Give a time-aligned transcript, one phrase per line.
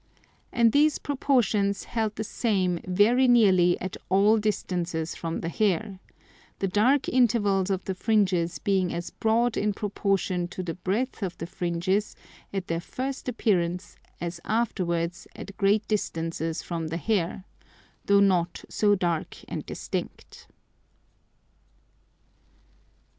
[0.51, 5.99] And these Proportions held the same very nearly at all distances from the Hair;
[6.57, 11.37] the dark Intervals of the Fringes being as broad in proportion to the breadth of
[11.37, 12.15] the Fringes
[12.51, 17.45] at their first appearance as afterwards at great distances from the Hair,
[18.07, 20.47] though not so dark and distinct.